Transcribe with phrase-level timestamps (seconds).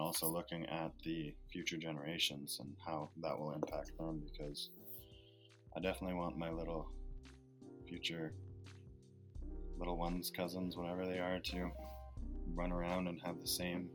[0.00, 4.70] and also looking at the future generations and how that will impact them because
[5.76, 6.90] I definitely want my little
[7.86, 8.32] future
[9.78, 11.70] little ones, cousins, whatever they are, to
[12.54, 13.90] run around and have the same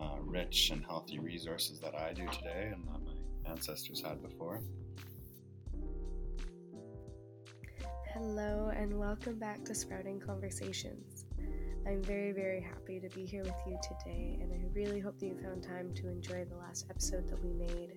[0.00, 4.62] uh, rich and healthy resources that I do today and that my ancestors had before.
[8.14, 11.24] Hello, and welcome back to Sprouting Conversations.
[11.84, 15.26] I'm very, very happy to be here with you today, and I really hope that
[15.26, 17.94] you found time to enjoy the last episode that we made.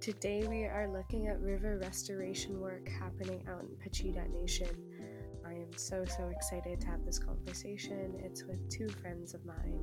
[0.00, 4.68] Today, we are looking at river restoration work happening out in Pacheedaht Nation.
[5.46, 8.20] I am so, so excited to have this conversation.
[8.24, 9.80] It's with two friends of mine,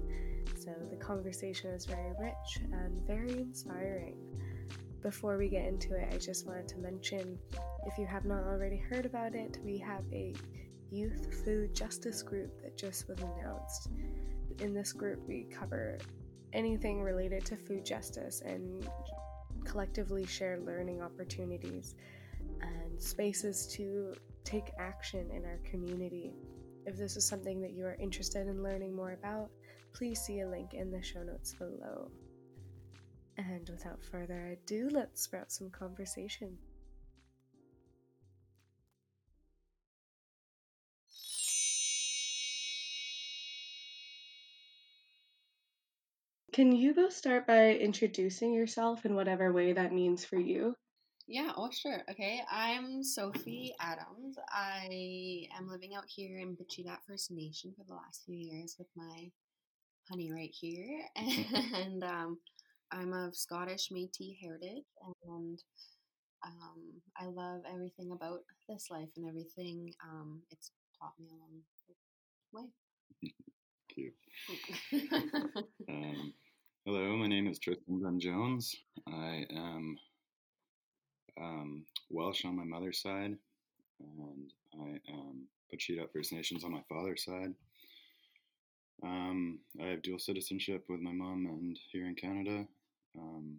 [0.59, 4.17] so the conversation is very rich and very inspiring.
[5.01, 7.39] Before we get into it, I just wanted to mention
[7.85, 10.33] if you have not already heard about it, we have a
[10.91, 13.89] youth food justice group that just was announced.
[14.59, 15.97] In this group, we cover
[16.53, 18.87] anything related to food justice and
[19.63, 21.95] collectively share learning opportunities
[22.61, 26.33] and spaces to take action in our community.
[26.85, 29.49] If this is something that you are interested in learning more about,
[29.93, 32.11] please see a link in the show notes below.
[33.37, 36.57] And without further ado, let's sprout some conversation.
[46.53, 50.75] Can you both start by introducing yourself in whatever way that means for you?
[51.25, 52.03] Yeah, oh sure.
[52.11, 54.37] Okay, I'm Sophie Adams.
[54.49, 58.89] I am living out here in Pacheedaht First Nation for the last few years with
[58.97, 59.31] my
[60.09, 62.37] honey right here, and um,
[62.91, 64.83] I'm of Scottish Métis heritage,
[65.23, 65.57] and
[66.43, 71.61] um, I love everything about this life and everything um, it's taught me along
[72.51, 72.65] the way.
[73.93, 74.13] Cute.
[75.89, 76.33] um,
[76.85, 78.75] hello, my name is Tristan Dunn Jones.
[79.07, 79.97] I am
[81.39, 83.37] um, Welsh on my mother's side,
[83.99, 87.53] and I am Pacheedaht First Nations on my father's side.
[89.03, 92.65] Um, I have dual citizenship with my mom and here in Canada.
[93.15, 93.57] Um,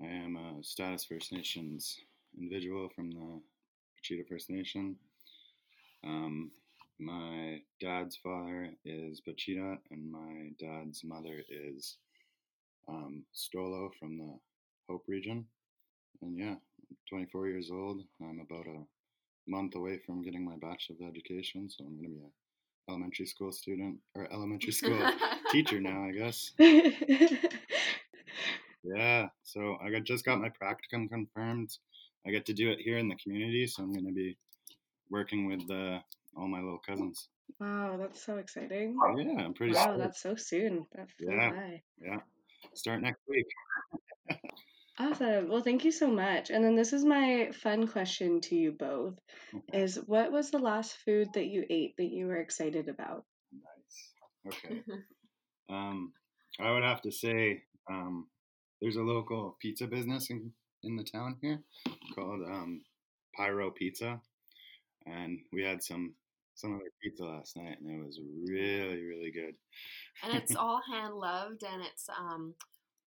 [0.00, 1.98] I am a Status First Nations
[2.38, 3.40] individual from the
[3.98, 4.94] Pacheedaht First Nation.
[6.04, 6.52] Um,
[6.98, 11.96] my dad's father is Pacheedaht, and my dad's mother is
[12.88, 14.38] um, Stolo from the
[14.88, 15.46] Hope region.
[16.22, 18.02] And yeah, I'm 24 years old.
[18.20, 18.82] I'm about a
[19.46, 22.30] month away from getting my Bachelor of Education, so I'm going to be a
[22.90, 24.98] elementary school student or elementary school
[25.52, 26.52] teacher now, I guess.
[28.82, 31.76] yeah, so I got, just got my practicum confirmed.
[32.26, 34.36] I get to do it here in the community, so I'm going to be
[35.10, 36.00] working with uh,
[36.38, 37.28] all my little cousins.
[37.60, 38.96] Wow, that's so exciting.
[39.16, 39.74] Yeah, I'm pretty.
[39.74, 39.98] Wow, stoked.
[39.98, 40.86] that's so soon.
[40.94, 41.50] That Yeah.
[41.50, 41.82] by.
[42.00, 42.20] Yeah,
[42.74, 43.46] start next week.
[45.00, 45.48] Awesome.
[45.48, 46.50] Well, thank you so much.
[46.50, 49.14] And then this is my fun question to you both
[49.54, 49.82] Okay.
[49.82, 53.24] is what was the last food that you ate that you were excited about?
[53.52, 54.56] Nice.
[54.64, 54.82] Okay.
[55.70, 56.14] Um,
[56.58, 58.26] I would have to say um,
[58.80, 60.50] there's a local pizza business in,
[60.82, 61.62] in the town here
[62.14, 62.80] called um,
[63.36, 64.18] Pyro Pizza,
[65.04, 66.14] and we had some
[66.58, 69.54] some of their pizza last night, and it was really really good.
[70.24, 72.54] and it's all hand loved, and it's um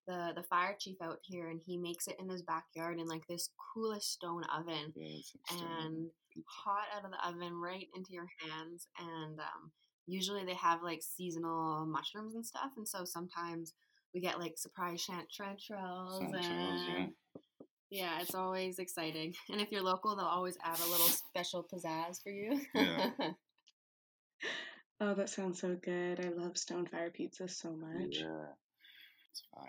[0.08, 3.28] the the fire chief out here, and he makes it in his backyard in like
[3.28, 5.20] this coolest stone oven, Yeah,
[5.52, 5.96] and
[6.34, 6.46] pizza.
[6.48, 8.88] hot out of the oven right into your hands.
[9.00, 9.72] And um,
[10.08, 13.74] usually they have like seasonal mushrooms and stuff, and so sometimes
[14.14, 17.41] we get like surprise chan- chanterelles Sun and yeah.
[17.92, 19.36] Yeah, it's always exciting.
[19.52, 22.60] And if you're local, they'll always add a little special pizzazz for you.
[22.74, 23.10] Yeah.
[25.04, 26.24] Oh, that sounds so good.
[26.24, 28.18] I love stone fire pizza so much.
[28.20, 28.46] Yeah,
[29.32, 29.66] it's fine.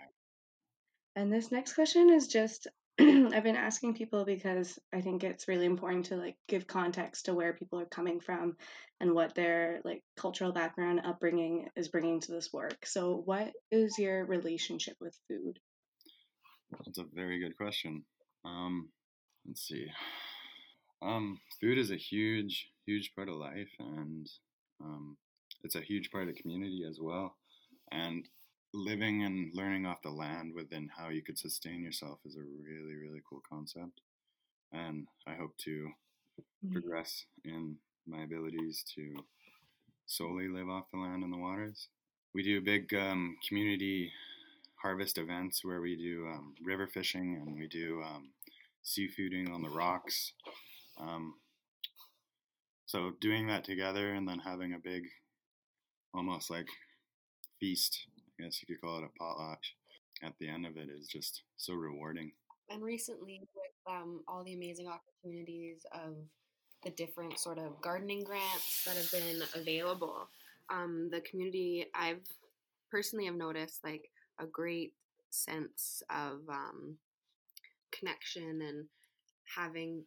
[1.15, 2.67] And this next question is just
[2.99, 7.33] I've been asking people because I think it's really important to like give context to
[7.33, 8.57] where people are coming from
[9.01, 12.85] and what their like cultural background upbringing is bringing to this work.
[12.85, 15.57] So, what is your relationship with food?
[16.85, 18.05] That's a very good question.
[18.45, 18.89] Um,
[19.47, 19.87] let's see.
[21.01, 24.27] Um, food is a huge, huge part of life, and
[24.81, 25.17] um,
[25.63, 27.35] it's a huge part of the community as well.
[27.91, 28.27] And
[28.73, 32.95] living and learning off the land within how you could sustain yourself is a really,
[32.95, 34.01] really cool concept.
[34.71, 35.89] And I hope to
[36.71, 37.75] progress in
[38.07, 39.13] my abilities to
[40.05, 41.87] solely live off the land and the waters.
[42.33, 44.11] We do a big um, community
[44.83, 48.29] harvest events where we do um, river fishing and we do um,
[48.83, 50.33] seafooding on the rocks.
[50.99, 51.35] Um,
[52.85, 55.03] so doing that together and then having a big,
[56.13, 56.67] almost like
[57.61, 57.97] feast.
[58.39, 59.71] I guess you could call it a potlatch
[60.21, 62.33] At the end of it is just so rewarding.
[62.69, 66.15] And recently, with um, all the amazing opportunities of
[66.83, 70.27] the different sort of gardening grants that have been available,
[70.69, 72.27] um, the community I've
[72.91, 74.09] personally have noticed like
[74.39, 74.93] a great
[75.29, 76.97] sense of um,
[77.91, 78.85] connection and
[79.55, 80.03] having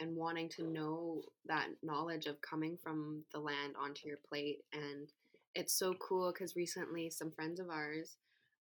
[0.00, 5.08] and wanting to know that knowledge of coming from the land onto your plate and
[5.54, 8.16] it's so cool because recently some friends of ours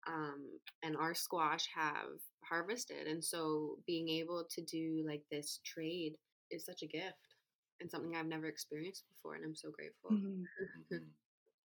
[0.07, 0.45] um,
[0.83, 6.13] and our squash have harvested and so being able to do like this trade
[6.51, 7.35] is such a gift
[7.81, 10.95] and something i've never experienced before and i'm so grateful Mm-hmm.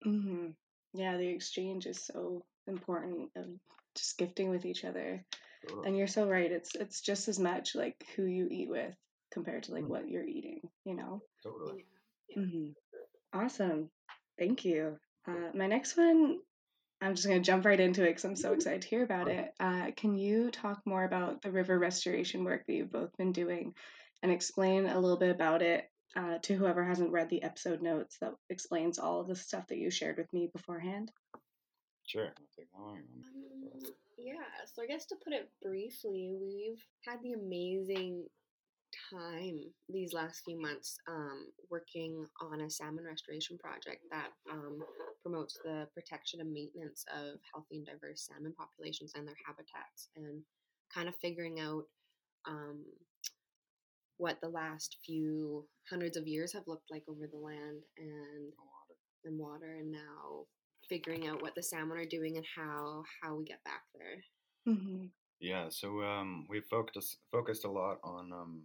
[0.07, 0.49] Mm-hmm.
[0.93, 3.47] Yeah, the exchange is so important of
[3.95, 5.25] just gifting with each other.
[5.85, 6.51] And you're so right.
[6.51, 8.95] It's it's just as much like who you eat with
[9.33, 9.89] compared to like Mhm.
[9.89, 10.61] what you're eating.
[10.85, 11.23] You know.
[11.43, 11.85] Totally.
[12.29, 12.43] Yeah.
[12.43, 12.69] hmm
[13.33, 13.91] Awesome.
[14.39, 14.99] Thank you.
[15.27, 16.39] Uh, my next one,
[17.01, 19.29] I'm just going to jump right into it because I'm so excited to hear about
[19.29, 19.53] it.
[19.59, 23.75] Uh, can you talk more about the river restoration work that you've both been doing
[24.23, 28.17] and explain a little bit about it uh, to whoever hasn't read the episode notes
[28.21, 31.11] that explains all of the stuff that you shared with me beforehand?
[32.07, 32.29] Sure.
[32.37, 33.03] I'll take that one.
[33.09, 36.83] You want me to go Um, yeah, so I guess to put it briefly, we've
[37.07, 38.27] had the amazing
[39.11, 39.59] time
[39.89, 44.79] these last few months um, working on a salmon restoration project that um,
[45.23, 50.43] promotes the protection and maintenance of healthy and diverse salmon populations and their habitats, and
[50.95, 51.85] kind of figuring out
[52.47, 52.85] um,
[54.19, 58.53] what the last few hundreds of years have looked like over the land and
[59.25, 60.45] and water, and now
[60.89, 64.75] figuring out what the salmon are doing and how how we get back there.
[64.75, 65.07] Mm-hmm.
[65.41, 68.63] Yeah, so um, we focused focused a lot on um,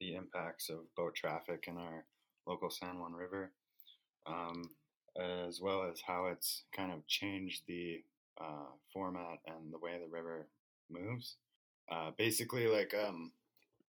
[0.00, 2.04] the impacts of boat traffic in our
[2.46, 3.52] local San Juan River,
[4.26, 4.70] um,
[5.20, 8.02] as well as how it's kind of changed the
[8.40, 10.48] uh, format and the way the river
[10.90, 11.36] moves.
[11.90, 13.32] Uh, basically, like um,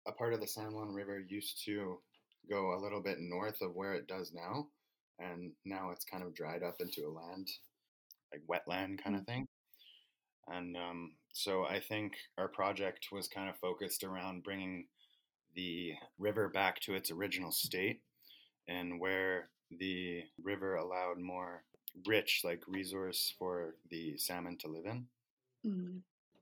[0.07, 1.99] a part of the San Juan River used to
[2.51, 4.69] go a little bit north of where it does now,
[5.19, 7.49] and now it's kind of dried up into a land,
[8.33, 9.47] like wetland kind of thing.
[10.49, 14.87] And um, so I think our project was kind of focused around bringing
[15.55, 18.01] the river back to its original state
[18.69, 21.63] and where the river allowed more
[22.07, 25.07] rich like resource for the salmon to live in.
[25.67, 25.99] Mm-hmm.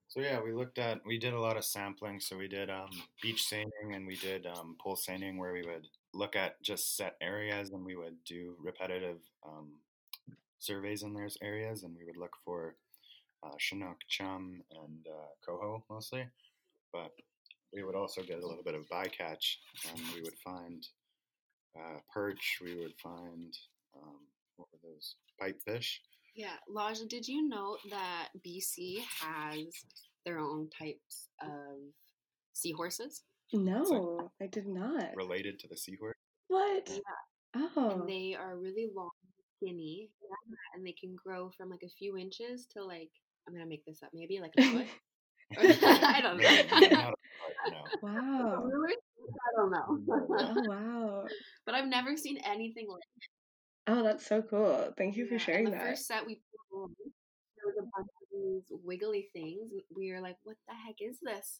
[0.08, 2.20] So yeah, we looked at we did a lot of sampling.
[2.20, 2.90] So we did um,
[3.22, 7.16] beach seining and we did um, pole seining where we would look at just set
[7.20, 9.68] areas and we would do repetitive um,
[10.58, 12.76] surveys in those areas and we would look for
[13.42, 16.26] uh, Chinook, chum, and uh, coho mostly.
[16.92, 17.12] But
[17.72, 19.56] we would also get a little bit of bycatch
[19.88, 20.86] and we would find
[21.78, 22.58] uh, perch.
[22.62, 23.56] We would find
[23.96, 24.18] um,
[24.56, 25.98] what were those pipefish.
[26.34, 29.66] Yeah, Laja, did you know that BC has
[30.24, 31.78] their own types of
[32.52, 33.22] seahorses?
[33.52, 35.16] No, I did not.
[35.16, 36.16] related to the seahorse.
[36.48, 36.88] What?
[36.88, 37.66] Yeah.
[37.76, 37.90] Oh.
[38.00, 39.10] And they are really long,
[39.56, 43.10] skinny, yeah, and they can grow from like a few inches to like
[43.46, 44.86] I'm gonna make this up, maybe like a foot.
[45.58, 46.88] I don't know.
[46.90, 47.84] not a foot, no.
[48.02, 48.68] wow.
[49.30, 49.98] I don't know.
[50.08, 51.24] Oh wow.
[51.66, 53.02] but I've never seen anything like
[53.86, 54.92] Oh, that's so cool.
[54.96, 55.80] Thank you for sharing the that.
[55.80, 56.40] first set we
[56.72, 59.72] on, there was a bunch of these wiggly things.
[59.96, 61.58] We were like, "What the heck is this?"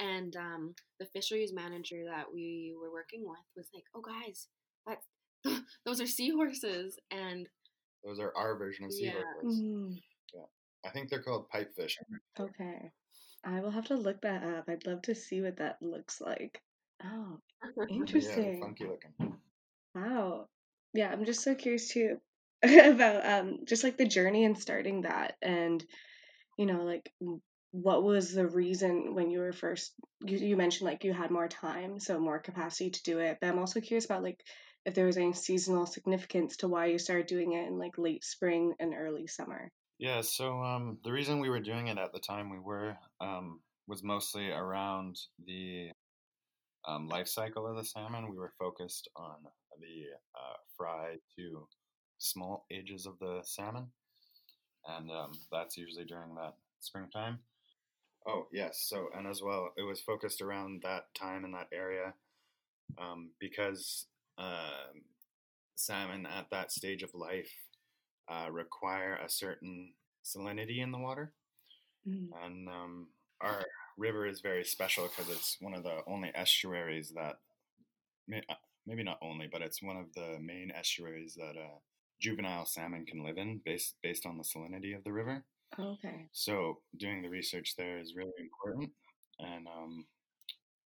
[0.00, 4.48] And um, the fisheries manager that we were working with was like, "Oh, guys,
[4.86, 4.98] that
[5.84, 7.46] those are seahorses." And
[8.04, 9.12] Those are our version of Yeah.
[9.12, 9.60] seahorses.
[9.62, 9.96] Mm,
[10.86, 11.96] I think they're called pipefish.
[12.38, 12.90] okay.
[13.44, 14.64] I will have to look that up.
[14.68, 16.60] I'd love to see what that looks like.
[17.04, 17.38] Oh,
[17.88, 18.60] Yeah, interesting.
[18.60, 19.38] funky looking.
[19.94, 20.48] Wow.
[20.94, 22.18] Yeah, I'm just so curious too
[22.62, 25.84] about um just like the journey and starting that and
[26.58, 27.40] you know like w-
[27.72, 29.92] what was the reason when you were first
[30.24, 33.48] you, you mentioned like you had more time so more capacity to do it but
[33.48, 34.42] I'm also curious about like
[34.84, 38.24] if there was any seasonal significance to why you started doing it in like late
[38.24, 39.70] spring and early summer.
[39.98, 43.60] Yeah, so um, the reason we were doing it at the time we were um,
[43.86, 45.90] was mostly around the
[46.88, 48.30] um, life cycle of the salmon.
[48.30, 49.36] We were focused on
[49.78, 51.68] the uh, fry to
[52.16, 53.88] small ages of the salmon,
[54.86, 57.40] and um, that's usually during that springtime.
[58.26, 62.14] Oh yes, so and as well, it was focused around that time in that area
[62.98, 64.06] um, because
[64.38, 65.02] um
[65.76, 67.50] salmon at that stage of life
[68.28, 71.32] uh, require a certain salinity in the water,
[72.06, 72.28] Mm.
[72.44, 73.08] and um,
[73.40, 73.64] our
[73.98, 77.36] river is very special because it's one of the only estuaries that,
[78.28, 78.54] may, uh,
[78.86, 81.78] maybe not only, but it's one of the main estuaries that uh,
[82.20, 85.44] juvenile salmon can live in based based on the salinity of the river.
[85.78, 86.28] Okay.
[86.32, 88.90] So doing the research there is really important,
[89.38, 90.06] and um,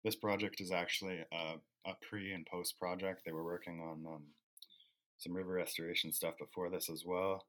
[0.04, 1.54] this project is actually a,
[1.86, 3.22] a pre and post project.
[3.24, 4.22] They were working on um,
[5.18, 7.46] some river restoration stuff before this as well,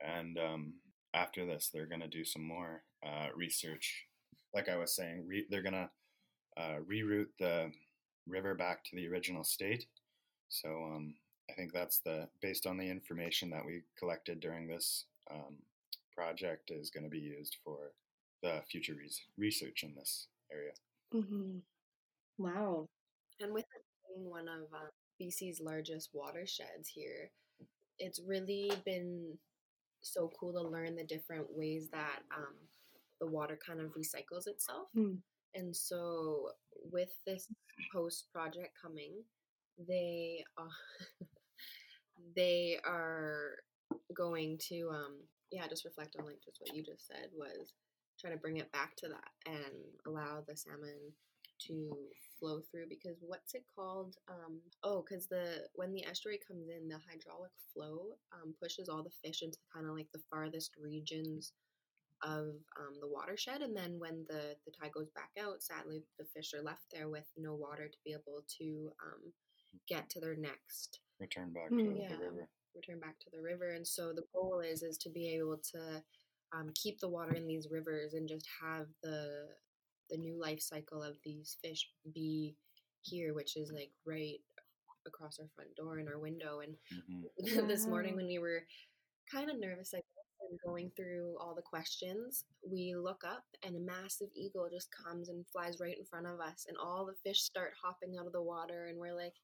[0.00, 0.74] and um,
[1.14, 4.06] after this, they're gonna do some more uh, research.
[4.52, 5.90] Like I was saying, re- they're gonna
[6.56, 7.70] uh, reroute the
[8.26, 9.86] river back to the original state.
[10.48, 11.14] So um,
[11.50, 15.58] I think that's the based on the information that we collected during this um,
[16.14, 17.92] project is going to be used for
[18.42, 20.72] the future res- research in this area.
[21.12, 21.58] hmm
[22.38, 22.88] Wow.
[23.40, 24.90] And with it being one of uh,
[25.20, 27.30] BC's largest watersheds here,
[27.98, 29.38] it's really been
[30.02, 32.54] so cool to learn the different ways that um,
[33.20, 34.88] the water kind of recycles itself.
[34.96, 35.18] Mm.
[35.54, 36.48] And so,
[36.90, 37.46] with this
[37.92, 39.22] post project coming,
[39.88, 41.24] they uh,
[42.36, 43.56] they are
[44.16, 45.16] going to um,
[45.52, 47.72] yeah just reflect on like just what you just said was
[48.20, 49.74] try to bring it back to that and
[50.06, 51.12] allow the salmon
[51.60, 51.90] to
[52.38, 56.88] flow through because what's it called um oh because the when the estuary comes in
[56.88, 61.52] the hydraulic flow um, pushes all the fish into kind of like the farthest regions
[62.22, 62.46] of
[62.78, 66.52] um, the watershed and then when the the tide goes back out sadly the fish
[66.54, 69.32] are left there with no water to be able to um,
[69.88, 72.08] get to their next Return back to Yeah.
[72.08, 72.48] the river.
[72.74, 76.02] Return back to the river and so the goal is is to be able to
[76.54, 79.46] um, keep the water in these rivers and just have the
[80.10, 82.54] the new life cycle of these fish be
[83.02, 84.38] here which is like right
[85.06, 87.22] across our front door and our window and hmm
[87.68, 88.62] this morning when we were
[89.30, 90.04] kind of nervous like
[90.50, 95.28] and going through all the questions we look up and a massive eagle just comes
[95.28, 98.32] and flies right in front of us and all the fish start hopping out of
[98.32, 99.34] the water and we're like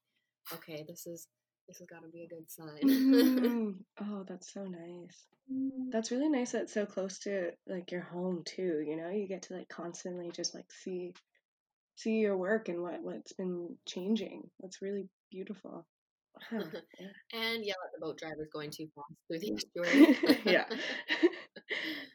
[0.53, 1.27] okay this is
[1.71, 3.75] this has got to be a good sign Mhm.
[4.01, 5.25] Oh, that's so nice.
[5.91, 9.09] That's really nice that it's so close to like your home too, you know?
[9.09, 11.13] You get to like constantly just like see
[11.95, 14.49] see your work and what what's been changing.
[14.59, 15.85] That's really beautiful.
[16.49, 16.63] Huh.
[16.99, 17.07] Yeah.
[17.33, 20.17] and yell at the boat drivers going too fast through the estuary.
[20.45, 20.65] yeah.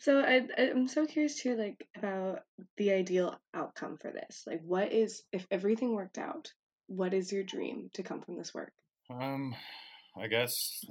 [0.01, 2.41] so I I'm so curious too like about
[2.77, 4.43] the ideal outcome for this.
[4.47, 6.53] Like what is if everything worked out,
[6.89, 8.73] what is your dream to come from this work?
[9.11, 9.55] Um,
[10.21, 10.85] I guess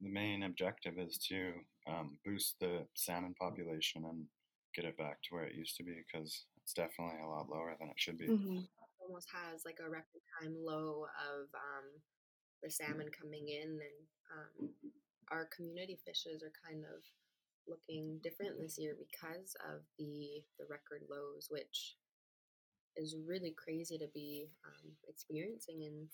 [0.00, 1.52] the main objective is to
[1.88, 4.24] um, boost the salmon population and
[4.74, 7.74] get it back to where it used to be because it's definitely a lot lower
[7.78, 8.28] than it should be.
[8.28, 8.68] Mhm.
[9.00, 11.86] almost has like a record time low of um,
[12.62, 13.98] the salmon coming in and
[14.36, 14.68] um,
[15.30, 17.00] our community fishes are kind of
[17.66, 21.96] looking different this year because of the the record lows which
[22.96, 26.08] is really crazy to be um, experiencing in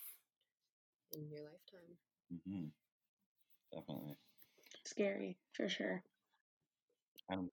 [1.16, 1.96] in your lifetime
[2.32, 2.64] Mm-hmm.
[3.72, 4.16] Definitely.
[4.84, 6.02] Scary, for sure.
[7.28, 7.50] and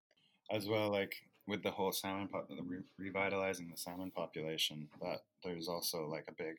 [0.51, 1.13] as well like
[1.47, 6.25] with the whole salmon pop the re- revitalizing the salmon population that there's also like
[6.29, 6.55] a big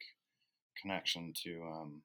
[0.80, 2.02] connection to um,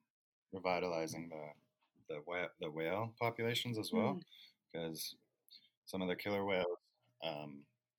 [0.52, 4.22] revitalizing the the whale, the whale populations as well Mm.
[4.72, 5.14] because
[5.86, 6.78] some of the killer whales
[7.22, 7.58] um,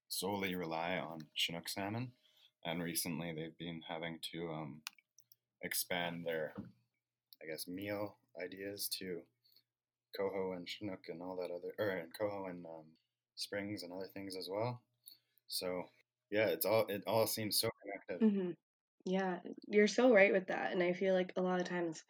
[0.10, 2.12] solely rely on chinook salmon
[2.66, 4.82] and recently they've been having to um,
[5.62, 6.54] expand their
[7.42, 9.22] i guess meal ideas to
[10.18, 12.86] coho and chinook and all that other or and coho and um,
[13.36, 14.82] springs and other things as well
[15.48, 15.84] so
[16.32, 18.52] yeah it's all it all seems so connected hmm
[19.06, 20.72] Yeah, you're so right with that.
[20.74, 22.04] And I feel like a lot of times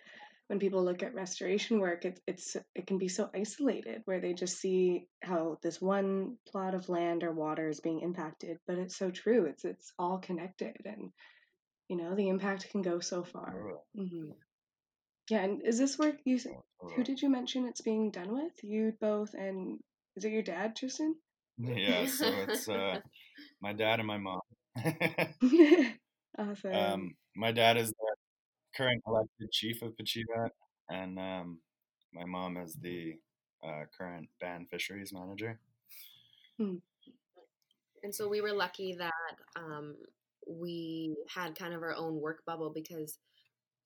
[0.48, 4.33] when people look at restoration work, it, it's it can be so isolated where they
[4.33, 8.59] just see how this one plot of land or water is being impacted.
[8.67, 9.45] But it's so true.
[9.45, 11.12] It's it's all connected, and
[11.89, 13.53] you know the impact can go so far.
[13.53, 14.31] Totally, hmm
[15.29, 16.39] Yeah, and is this work you?
[16.95, 18.53] Who did you mention it's being done with?
[18.63, 19.79] You both, and
[20.15, 21.15] is it your dad, Tristan?
[21.59, 23.00] yeah so it's uh,
[23.62, 24.39] my dad and my mom
[26.38, 26.74] awesome.
[26.74, 28.15] um, my dad is the
[28.75, 30.51] current elected chief of Pacheedaht,
[30.89, 31.59] and um,
[32.13, 33.13] my mom is the
[33.63, 35.59] uh, current band fisheries manager.
[36.59, 39.12] And so we were lucky that
[39.57, 39.95] um,
[40.48, 43.17] we had kind of our own work bubble because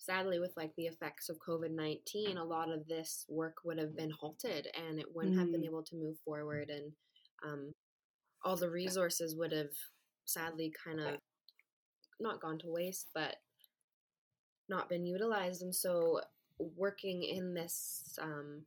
[0.03, 3.95] sadly, with like the effects of COVID 19, a lot of this work would have
[3.95, 5.67] been halted and it wouldn't have been Mm.
[5.67, 6.69] able to move forward.
[6.69, 6.91] And
[7.43, 7.73] um,
[8.43, 9.71] all the resources would have
[10.25, 11.19] sadly kind of
[12.19, 13.37] not gone to waste, but
[14.67, 15.61] not been utilized.
[15.61, 16.21] And so
[16.59, 18.65] working in this um,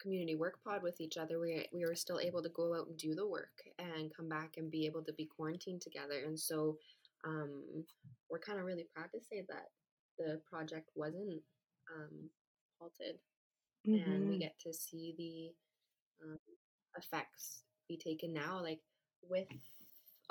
[0.00, 2.96] community work pod with each other, we we were still able to go out and
[2.96, 6.20] do the work and come back and be able to be quarantined together.
[6.26, 6.78] And so
[7.24, 7.84] um,
[8.30, 9.68] we're kind of really proud to say that
[10.18, 11.42] the project wasn't
[11.94, 12.30] um,
[12.78, 13.18] halted.
[13.86, 14.10] mm-hmm.
[14.10, 14.40] and we Mhm.
[14.40, 15.54] get to see the
[16.24, 16.38] um,
[16.96, 18.60] effects be taken now.
[18.62, 18.80] Like
[19.22, 19.48] with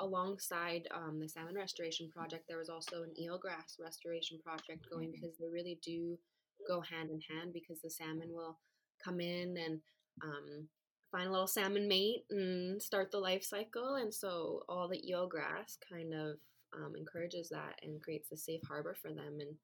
[0.00, 5.36] alongside um, the salmon restoration project, there was also an eelgrass restoration project going because
[5.38, 6.18] they really do
[6.66, 8.58] go hand in hand because the salmon will
[9.04, 9.80] come in and
[10.22, 10.68] um,
[11.12, 13.96] find a little salmon mate and start the life cycle.
[13.96, 16.36] And so all the eelgrass kind of
[16.74, 19.38] um, encourages that and creates a safe harbor for them.
[19.40, 19.54] And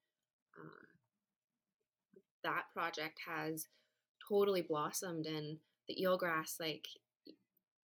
[0.59, 0.87] uh,
[2.45, 3.67] that project has
[4.29, 5.27] totally blossomed.
[5.27, 6.87] And the eelgrass, like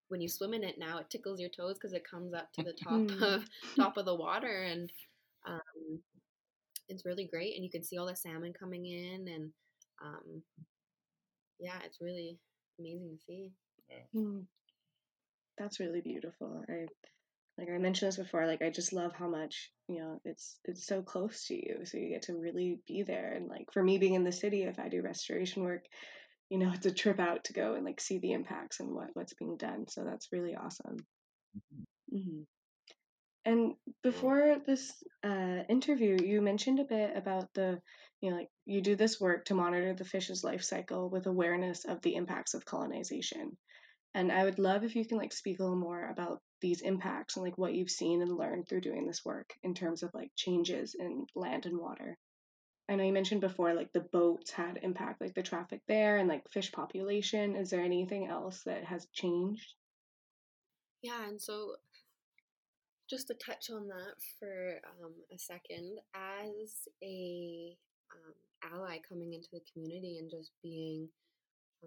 [0.10, 2.64] when you swim in it now, it tickles your toes because it comes up to
[2.64, 3.22] the top Mm.
[3.22, 4.92] of top of the water, and
[5.48, 6.00] um,
[6.90, 7.56] it's really great.
[7.56, 9.52] And you can see all the salmon coming in, and
[10.04, 10.44] um,
[11.60, 12.38] yeah, it's really
[12.80, 13.52] amazing to see.
[14.16, 14.46] Mm.
[15.58, 16.64] That's really beautiful.
[16.68, 16.88] I
[17.58, 20.86] like I mentioned this before, like I just love how much, you know, it's it's
[20.86, 21.86] so close to you.
[21.86, 23.34] So you get to really be there.
[23.34, 25.86] And like for me being in the city, if I do restoration work,
[26.50, 29.10] you know, it's a trip out to go and like see the impacts and what,
[29.14, 29.88] what's being done.
[29.90, 30.98] So that's really awesome.
[32.12, 32.44] hmm
[33.46, 37.82] And before this uh, interview, you mentioned a bit about the,
[38.22, 41.86] you know, like you do this work to monitor the fish's life cycle with awareness
[41.86, 43.58] of the impacts of colonization.
[44.14, 47.36] And I would love if you can like speak a little more about these impacts
[47.36, 50.32] and like what you've seen and learned through doing this work in terms of like
[50.36, 52.18] changes in land and water.
[52.90, 56.28] I know you mentioned before like the boats had impact, like the traffic there and
[56.28, 57.56] like fish population.
[57.56, 59.74] Is there anything else that has changed?
[61.02, 61.76] Yeah, and so
[63.10, 67.76] just to touch on that for um, a second, as a
[68.12, 71.08] um, ally coming into the community and just being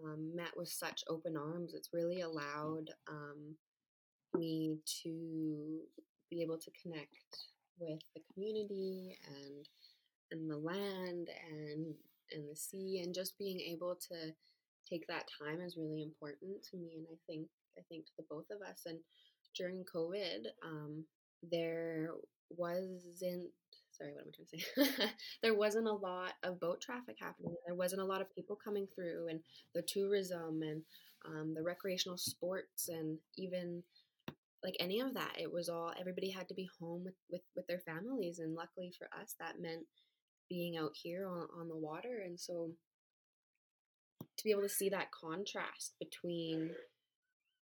[0.04, 3.56] um, met with such open arms, it's really allowed um,
[4.34, 5.80] me to
[6.30, 7.38] be able to connect
[7.78, 9.68] with the community and
[10.30, 11.94] and the land and
[12.32, 14.32] and the sea and just being able to
[14.88, 17.48] take that time is really important to me and I think
[17.78, 18.98] I think to the both of us and
[19.56, 21.04] during COVID um,
[21.50, 22.10] there
[22.50, 23.50] wasn't
[23.92, 25.10] sorry what am I trying to say?
[25.42, 27.54] There wasn't a lot of boat traffic happening.
[27.66, 29.40] There wasn't a lot of people coming through and
[29.74, 30.82] the tourism and
[31.26, 33.82] um, the recreational sports and even
[34.64, 37.66] like any of that it was all everybody had to be home with with, with
[37.66, 39.84] their families and luckily for us that meant
[40.48, 42.70] being out here on, on the water and so
[44.20, 46.70] to be able to see that contrast between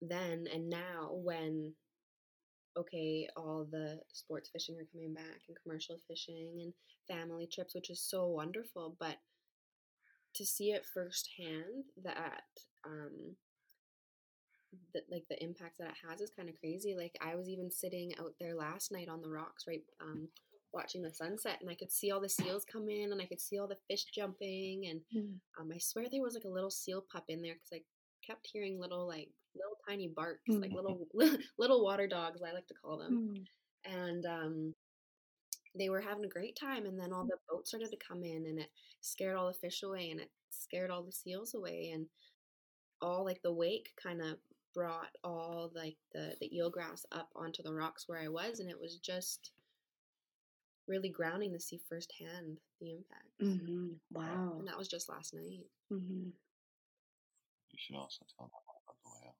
[0.01, 1.73] then and now when
[2.77, 6.73] okay all the sports fishing are coming back and commercial fishing and
[7.07, 9.17] family trips which is so wonderful but
[10.35, 12.43] to see it firsthand that
[12.85, 13.35] um
[14.93, 17.69] that like the impact that it has is kind of crazy like i was even
[17.71, 20.27] sitting out there last night on the rocks right um
[20.73, 23.39] watching the sunset and i could see all the seals come in and i could
[23.41, 25.35] see all the fish jumping and Mm.
[25.59, 27.81] um, i swear there was like a little seal pup in there because i
[28.25, 30.75] kept hearing little like little tiny barks like Mm.
[30.75, 31.07] little
[31.59, 33.45] little water dogs i like to call them Mm.
[33.85, 34.73] and um
[35.77, 38.45] they were having a great time and then all the boats started to come in
[38.47, 38.69] and it
[39.01, 42.05] scared all the fish away and it scared all the seals away and
[43.01, 44.37] all like the wake kind of
[44.73, 48.79] brought all like the the eelgrass up onto the rocks where I was and it
[48.79, 49.51] was just
[50.87, 53.29] really grounding to see firsthand the impact.
[53.39, 54.55] hmm Wow.
[54.59, 55.65] And that was just last night.
[55.89, 56.29] hmm
[57.71, 59.35] You should also tell them about the whale.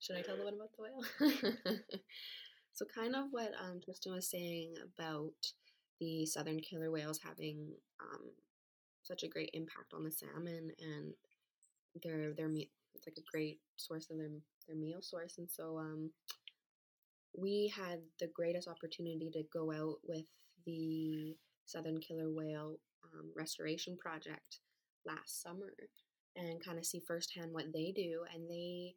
[0.00, 1.78] Should I tell them about the whale?
[2.72, 5.32] so, kind of what um, Tristan was saying about
[6.00, 7.68] the southern killer whales having
[8.00, 8.30] um,
[9.02, 11.14] such a great impact on the salmon and
[12.02, 12.70] their their meat.
[12.94, 14.30] It's like a great source of their
[14.66, 16.10] their meal source, and so um,
[17.36, 20.26] we had the greatest opportunity to go out with
[20.66, 24.58] the southern killer whale um, restoration project
[25.06, 25.72] last summer
[26.36, 28.94] and kind of see firsthand what they do, and they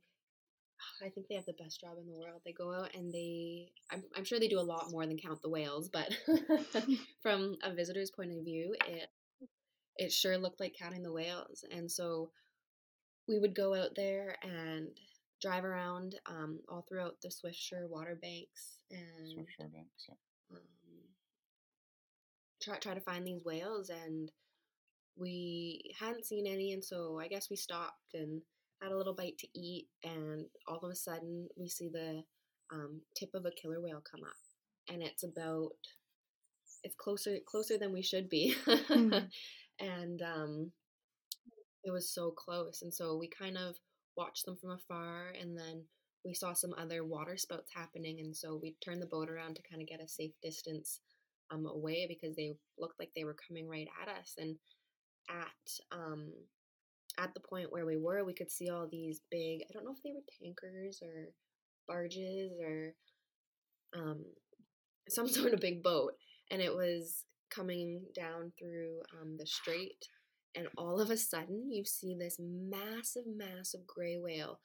[1.04, 2.42] I think they have the best job in the world.
[2.46, 5.42] They go out and they, I'm, I'm sure they do a lot more than count
[5.42, 6.16] the whales, but
[7.22, 9.10] from a visitor's point of view, it,
[9.98, 11.64] it sure looked like counting the whales.
[11.72, 12.32] And so
[13.28, 14.88] we would go out there and
[15.42, 19.36] drive around um, all throughout the Swiftsure water banks and
[19.74, 20.06] Banks.
[20.08, 20.16] Yeah.
[20.52, 20.62] um,
[22.62, 24.32] try try to find these whales and
[25.18, 28.42] we hadn't seen any and so I guess we stopped and
[28.82, 32.24] had a little bite to eat and all of a sudden we see the
[32.72, 35.72] um, tip of a killer whale come up and it's about
[36.84, 39.30] it's closer closer than we should be Mm.
[39.80, 40.72] and um,
[41.86, 43.76] it was so close and so we kind of
[44.18, 45.84] watched them from afar and then
[46.26, 49.62] we saw some other water spouts happening and so we turned the boat around to
[49.70, 51.00] kind of get a safe distance
[51.52, 54.56] um, away because they looked like they were coming right at us and
[55.30, 56.32] at um,
[57.18, 59.96] at the point where we were, we could see all these big, I don't know
[59.96, 61.30] if they were tankers or
[61.88, 62.94] barges or
[63.96, 64.26] um,
[65.10, 66.14] some sort of big boat.
[66.52, 70.08] And it was coming down through um, the strait.
[70.56, 74.60] And all of a sudden, you see this massive, massive gray whale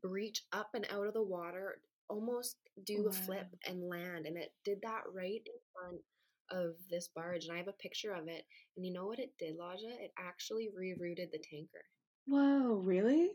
[0.00, 1.78] breach up and out of the water,
[2.08, 4.26] almost do a flip and land.
[4.26, 6.00] And it did that right in front
[6.50, 7.44] of this barge.
[7.44, 8.44] And I have a picture of it.
[8.76, 9.90] And you know what it did, Laja?
[10.00, 11.84] It actually rerouted the tanker.
[12.26, 13.32] Whoa, really?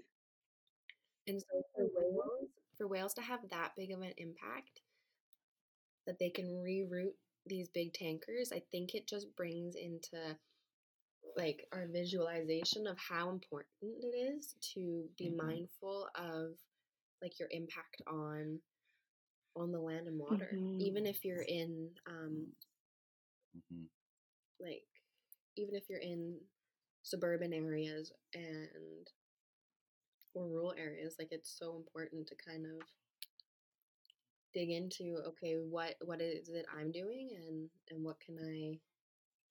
[1.27, 4.81] And so for oh, whales, for whales to have that big of an impact,
[6.05, 7.15] that they can reroute
[7.45, 10.37] these big tankers, I think it just brings into
[11.37, 15.37] like our visualization of how important it is to be Mhm.
[15.37, 16.51] mindful of
[17.21, 18.59] like your impact on
[19.55, 21.07] on the land and water even Mhm.
[21.07, 22.47] if you're in um
[23.53, 23.85] hmm
[24.59, 24.83] like
[25.57, 26.37] even if you're in
[27.03, 29.07] suburban areas and
[30.33, 32.81] or rural areas like it's so important to kind of
[34.53, 38.77] dig into okay what what is it i'm doing and and what can i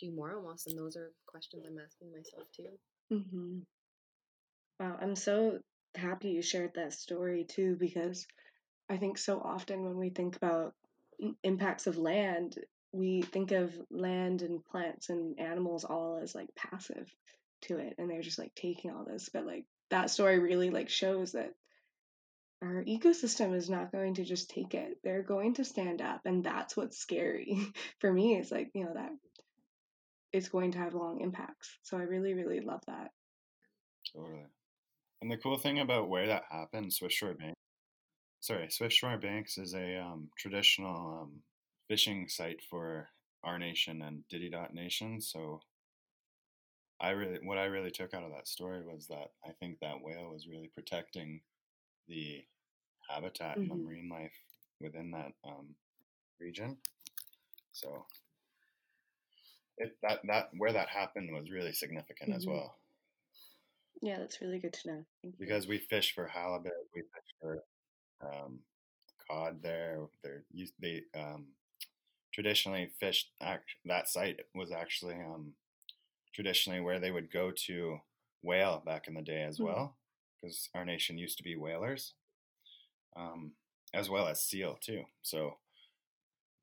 [0.00, 2.68] do more almost and those are questions i'm asking myself too
[3.12, 3.58] Mm-hmm.
[4.80, 5.60] Wow, I'm so
[5.94, 8.26] happy you shared that story too, because
[8.90, 10.74] I think so often when we think about
[11.42, 12.58] impacts of land,
[12.92, 17.10] we think of land and plants and animals all as like passive
[17.62, 19.30] to it, and they're just like taking all this.
[19.32, 21.54] But like that story really like shows that
[22.62, 26.42] our ecosystem is not going to just take it; they're going to stand up, and
[26.44, 28.36] that's what's scary for me.
[28.36, 29.12] It's like you know that
[30.36, 31.78] it's going to have long impacts.
[31.82, 33.10] So I really, really love that.
[34.12, 34.46] Totally.
[35.22, 37.54] And the cool thing about where that happened, Swiftsure Bank,
[38.40, 41.42] sorry, Swiftsure Banks is a um, traditional um,
[41.88, 43.08] fishing site for
[43.42, 45.20] our nation and Ditidaht Nation.
[45.20, 45.60] So
[47.00, 50.00] I really, what I really took out of that story was that I think that
[50.02, 51.40] whale was really protecting
[52.08, 52.44] the
[53.08, 53.84] habitat and the Mhm.
[53.84, 54.36] marine life
[54.80, 55.74] within that um,
[56.40, 56.76] region.
[57.72, 58.06] So
[59.78, 62.50] it that that where that happened was really significant as Mhm.
[62.50, 62.76] well.
[64.02, 65.04] Yeah, that's really good to know.
[65.22, 65.46] Thank you.
[65.46, 67.64] because we fish for halibut, we fish for
[68.20, 68.60] um,
[69.28, 70.06] cod there.
[70.22, 70.44] They're
[70.80, 71.46] they um,
[72.32, 73.32] traditionally fished.
[73.40, 75.54] Act, that site was actually um,
[76.34, 77.98] traditionally where they would go to
[78.42, 79.64] whale back in the day as Hmm.
[79.64, 79.96] well,
[80.40, 82.14] because our nation used to be whalers,
[83.16, 83.52] um,
[83.94, 85.04] as well as seal too.
[85.22, 85.58] So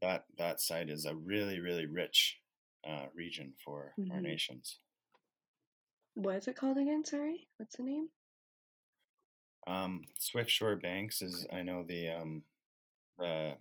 [0.01, 2.39] that that site is a really really rich
[2.87, 4.21] uh, region for our Mhm.
[4.21, 4.79] nations.
[6.15, 7.05] What is it called again?
[7.05, 8.09] Sorry, what's the name?
[9.65, 12.43] Um, Swiftsure Banks is, I know the um,
[13.17, 13.57] the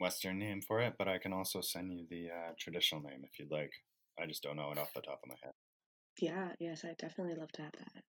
[0.00, 3.38] Western name for it, but I can also send you the uh, traditional name if
[3.38, 3.72] you'd like.
[4.18, 5.54] I just don't know it off the top of my head.
[6.18, 8.02] Yeah, yes, I definitely love to have that.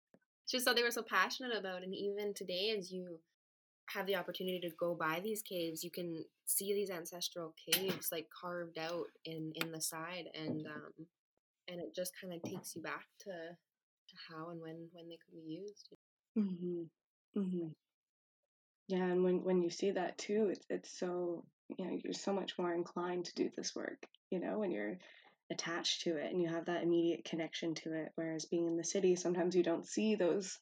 [0.44, 3.20] it's just something they were so passionate about and even today as you
[3.93, 8.28] have the opportunity to go by these caves you can see these ancestral caves like
[8.41, 11.06] carved out in in the side and um
[11.67, 15.17] and it just kind of takes you back to to how and when when they
[15.17, 15.89] could be used
[16.36, 16.84] hmm
[17.34, 17.67] hmm
[18.88, 21.45] Yeah, and when when you see that too, it's it's so
[21.78, 24.06] you know you're so much more inclined to do this work.
[24.32, 24.97] You know, when you're
[25.52, 28.12] attached to it and you have that immediate connection to it.
[28.15, 30.58] Whereas being in the city, sometimes you don't see those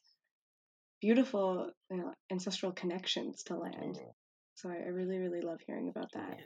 [1.00, 3.94] beautiful you know, ancestral connections to land.
[3.94, 4.12] Totally.
[4.54, 6.38] So I, I really, really love hearing about that.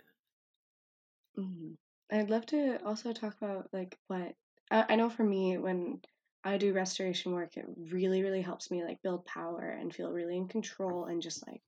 [1.36, 1.44] Yeah.
[1.44, 1.72] hmm
[2.12, 4.34] I'd love to also talk about like what
[4.70, 6.00] I, I know for me when
[6.42, 10.36] I do restoration work, it really, really helps me like build power and feel really
[10.36, 11.60] in control and just like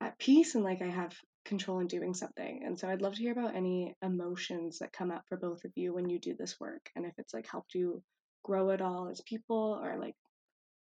[0.00, 2.62] at peace and like I have control in doing something.
[2.64, 5.72] And so I'd love to hear about any emotions that come up for both of
[5.76, 8.02] you when you do this work and if it's like helped you
[8.44, 10.14] grow at all as people or like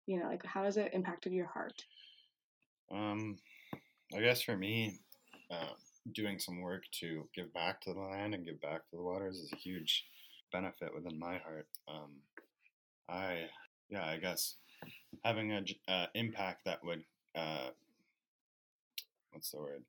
[0.07, 1.85] you know like how has it impacted your heart?
[2.93, 3.39] Um,
[4.15, 4.99] I guess for me,
[5.51, 5.75] uh,
[6.13, 9.37] doing some work to give back to the land and give back to the waters
[9.37, 10.05] is a huge
[10.53, 11.69] benefit within my heart.
[11.89, 12.11] Um,
[13.09, 13.47] I,
[13.89, 14.57] yeah, I guess
[15.25, 17.69] having a uh, impact that would, uh,
[19.33, 19.83] what's the word,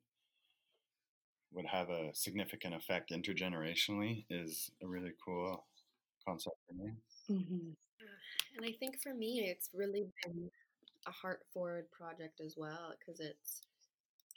[1.52, 5.64] would have a significant effect intergenerationally is a really cool
[6.26, 6.92] concept for me.
[7.30, 7.70] Mm-hmm.
[8.56, 10.50] and i think for me it's really been
[11.06, 13.62] a heart forward project as well because it's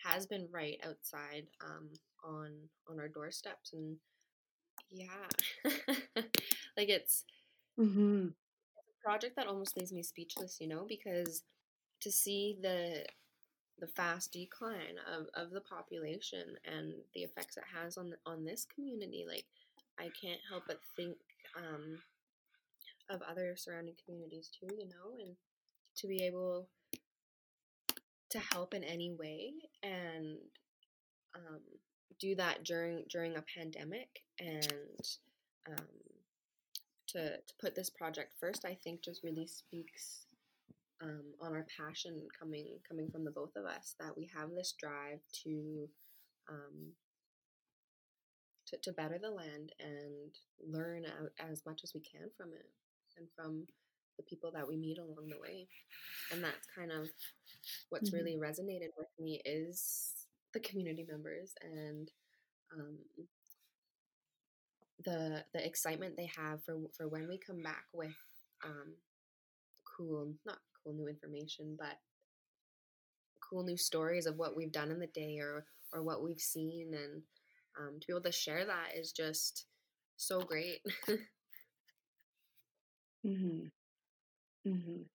[0.04, 1.90] has been right outside um
[2.24, 2.52] on
[2.90, 3.98] on our doorsteps and
[4.92, 5.28] yeah
[6.78, 7.26] like it's
[7.80, 8.28] Mm-hmm.
[9.04, 11.44] project that almost leaves me speechless, you know, because
[12.02, 13.06] to see the
[13.80, 18.66] the fast decline of, of the population and the effects it has on on this
[18.66, 19.46] community, like
[20.00, 21.18] I can't help but think
[21.58, 22.00] um,
[23.10, 25.36] of other surrounding communities too, you know, and
[25.98, 26.68] to be able
[28.32, 30.38] to help in any way and
[31.36, 31.62] um,
[32.20, 35.00] do that during during a pandemic and
[35.70, 35.86] um,
[37.08, 40.26] to to put this project first, I think just really speaks
[41.02, 44.74] um, on our passion coming coming from the both of us that we have this
[44.80, 45.88] drive to
[46.50, 46.92] um,
[48.68, 50.32] to, to better the land and
[50.68, 51.06] learn
[51.40, 52.66] as much as we can from it
[53.18, 53.66] and from
[54.18, 55.68] the people that we meet along the way
[56.32, 57.08] and that's kind of
[57.90, 58.18] what's mm-hmm.
[58.18, 60.12] really resonated with me is
[60.54, 62.12] the community members and
[62.74, 62.98] um,
[65.04, 68.16] the the excitement they have for for when we come back with
[68.64, 68.94] um,
[69.98, 71.98] cool not cool new information but
[73.48, 76.94] cool new stories of what we've done in the day or or what we've seen
[76.94, 77.22] and
[77.78, 79.66] um, to be able to share that is just
[80.18, 80.80] so great
[83.26, 83.72] mhm
[84.68, 85.06] mhm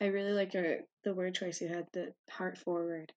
[0.00, 3.12] i really like your the word choice you had the heart forward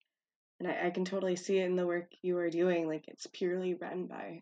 [0.60, 3.28] and I, I can totally see it in the work you are doing like it's
[3.34, 4.42] purely run by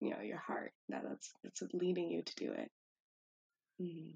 [0.00, 2.70] you know your heart that that's that's leading you to do it
[3.82, 4.14] mm.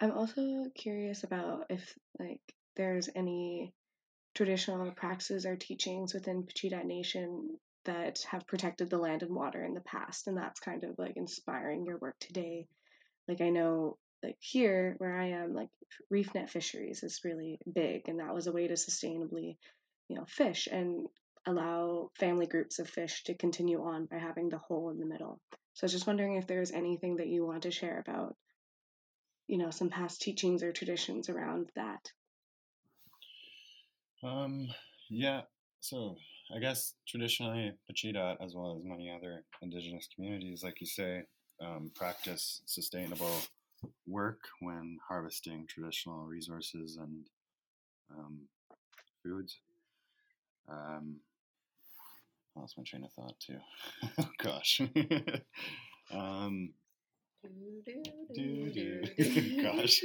[0.00, 2.40] i'm also curious about if like
[2.76, 3.72] there's any
[4.36, 9.72] traditional practices or teachings within Pacheedaht Nation that have protected the land and water in
[9.74, 12.66] the past, and that's kind of like inspiring your work today.
[13.28, 15.68] Like I know, like here where I am, like
[16.10, 19.56] reef net fisheries is really big, and that was a way to sustainably,
[20.08, 21.06] you know, fish and
[21.46, 25.40] allow family groups of fish to continue on by having the hole in the middle.
[25.74, 28.34] So I was just wondering if there's anything that you want to share about,
[29.46, 32.10] you know, some past teachings or traditions around that.
[34.24, 34.68] Um,
[35.08, 35.42] yeah.
[35.80, 36.16] So
[36.54, 41.22] I guess traditionally Pacheedaht, as well as many other indigenous communities, like you say,
[41.60, 43.34] um, practice sustainable
[44.06, 47.26] work when harvesting traditional resources and
[48.10, 48.40] um,
[49.22, 49.56] foods.
[50.68, 51.16] Um,
[52.56, 53.58] lost my train of thought too.
[54.18, 54.80] oh gosh.
[56.12, 56.70] um,
[59.62, 60.02] Gosh.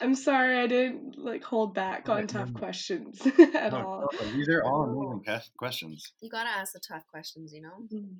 [0.00, 4.08] I'm sorry I didn't like hold back on tough questions at no, all.
[4.12, 6.12] No, these are all amazing questions.
[6.20, 7.86] You gotta ask the tough questions, you know.
[7.92, 8.14] Mm-hmm.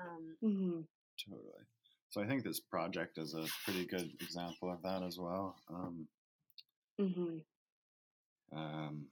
[0.00, 0.80] Um, mm-hmm.
[1.28, 1.64] Totally.
[2.10, 5.56] So I think this project is a pretty good example of that as well.
[5.68, 6.06] Um,
[7.00, 8.56] mm-hmm.
[8.56, 9.06] um,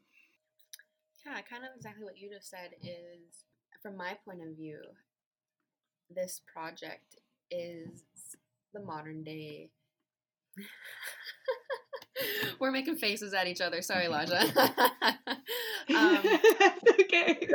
[1.27, 3.45] yeah, kind of exactly what you just said is,
[3.83, 4.81] from my point of view,
[6.15, 7.17] this project
[7.51, 8.03] is
[8.73, 9.71] the modern day.
[12.61, 13.83] We're making faces at each other.
[13.83, 14.57] Sorry, Laja.
[15.97, 16.23] um,
[17.01, 17.49] okay.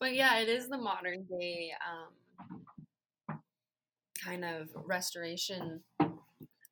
[0.00, 1.72] But yeah, it is the modern day
[3.28, 3.38] um,
[4.22, 5.80] kind of restoration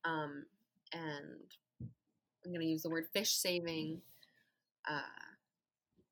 [0.05, 0.45] um,
[0.93, 1.41] and
[2.45, 4.01] I'm going to use the word fish saving
[4.89, 5.01] uh,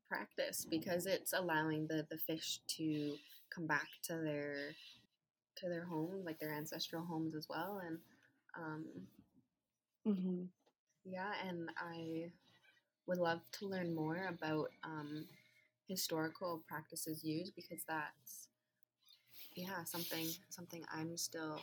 [0.09, 3.15] practice because it's allowing the the fish to
[3.55, 4.75] come back to their
[5.57, 7.99] to their homes, like their ancestral homes as well, and
[8.57, 8.85] um,
[10.07, 10.45] mm-hmm.
[11.05, 12.31] yeah, and I
[13.07, 15.27] would love to learn more about um,
[15.89, 18.49] historical practices used because that's
[19.55, 21.61] yeah something something I'm still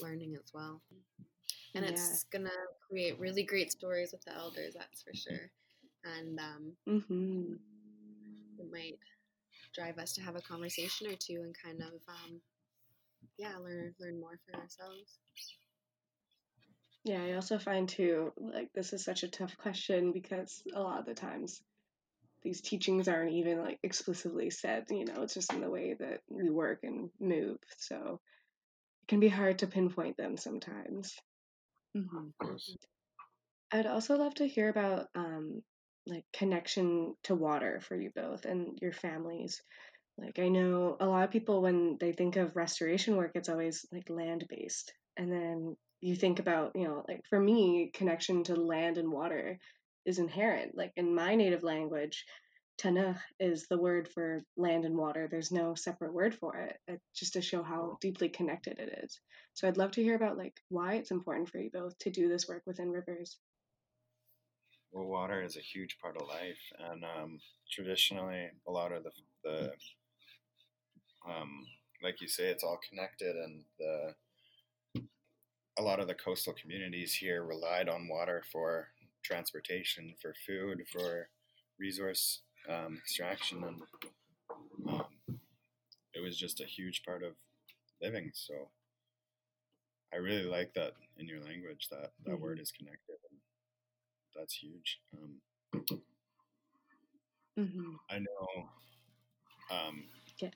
[0.00, 0.82] learning as well,
[1.74, 1.90] and yeah.
[1.90, 2.50] it's gonna
[2.88, 5.50] create really great stories with the elders, that's for sure,
[6.04, 7.54] and um, mm-hmm.
[8.58, 8.98] it might
[9.74, 12.40] drive us to have a conversation or two and kind of um,
[13.38, 15.18] yeah learn learn more for ourselves.
[17.04, 21.00] Yeah i also find too like this is such a tough question because a lot
[21.00, 21.60] of the times
[22.44, 26.20] these teachings aren't even like explicitly said you know it's just in the way that
[26.28, 28.20] we work and move so
[29.02, 31.14] it can be hard to pinpoint them sometimes.
[31.96, 32.16] Mm-hmm.
[32.16, 32.76] of course.
[33.70, 35.62] I'd also love to hear about um,
[36.06, 39.60] like connection to water for you both and your families.
[40.16, 43.84] Like i know a lot of people when they think of restoration work it's always
[43.90, 48.54] like land based and then you think about you know like for me connection to
[48.54, 49.58] land and water
[50.06, 50.76] is inherent.
[50.76, 52.24] Like in my native language
[52.78, 55.28] tanakh is the word for land and water.
[55.30, 59.20] There's no separate word for it, it just to show how deeply connected it is.
[59.54, 62.28] So i'd love to hear about like why it's important for you both to do
[62.28, 63.38] this work within rivers.
[64.92, 67.40] Well, water is a huge part of life, and um,
[67.70, 69.10] traditionally, a lot of the
[69.42, 69.72] the
[71.28, 71.66] um,
[72.00, 75.02] like you say, it's all connected, and the
[75.76, 78.88] a lot of the coastal communities here relied on water for
[79.24, 81.28] transportation, for food, for
[81.78, 83.82] resource um, extraction, and
[84.88, 85.04] um,
[86.14, 87.32] it was just a huge part of
[88.02, 88.30] living.
[88.34, 88.54] So
[90.12, 92.42] I really like that in your language that that Mm-hmm.
[92.42, 93.40] word is connected, and
[94.36, 95.00] that's huge.
[95.14, 95.40] Um,
[97.58, 97.94] Mm-hmm.
[98.10, 98.68] I know
[99.70, 100.04] um,
[100.40, 100.50] Yeah.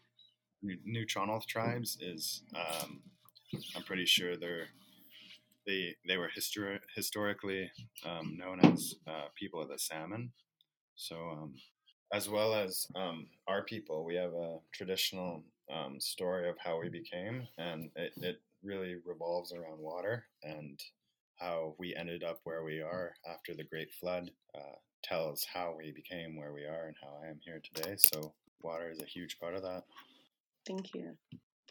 [0.62, 3.00] New, Nuu-chah-nulth tribes is um,
[3.76, 4.68] I'm pretty sure they're
[5.68, 7.70] they they were histori- historically
[8.04, 10.32] um, known as uh, people of the salmon.
[10.96, 11.54] So um,
[12.12, 16.88] as well as um, our people, we have a traditional um, story of how we
[16.88, 20.80] became, and it, it really revolves around water and
[21.36, 24.30] how we ended up where we are after the Great Flood.
[24.54, 27.94] Uh, tells how we became where we are and how I am here today.
[27.98, 29.84] So water is a huge part of that.
[30.66, 31.16] Thank you.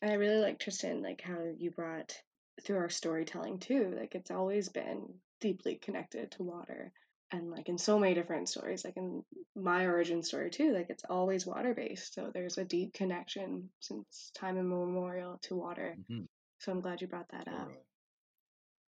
[0.02, 2.14] I really like Tristan, like how you brought
[2.64, 3.94] through our storytelling too.
[3.98, 6.92] Like it's always been deeply connected to water.
[7.32, 9.24] And like in so many different stories, like in
[9.56, 12.14] my origin story too, like it's always water based.
[12.14, 15.96] So there's a deep connection since time immemorial to water.
[16.00, 16.24] Mm-hmm.
[16.60, 17.70] So I'm glad you brought that up.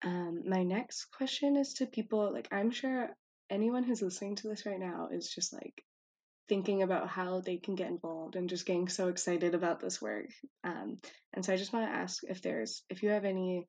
[0.04, 3.10] Um, my next question is to people like I'm sure
[3.50, 5.82] anyone who's listening to this right now is just like
[6.48, 10.26] thinking about how they can get involved and just getting so excited about this work.
[10.64, 10.98] Um,
[11.34, 13.68] and so I just want to ask if there's if you have any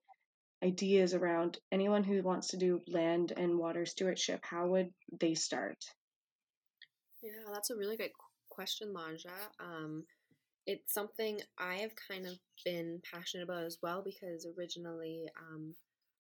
[0.64, 4.90] ideas around anyone who wants to do land and water stewardship, how would
[5.20, 5.78] they start?
[7.22, 8.12] Yeah, that's a really good
[8.50, 9.32] question, Laja.
[9.60, 10.06] Um,
[10.66, 15.74] it's something I have kind of been passionate about as well because originally um,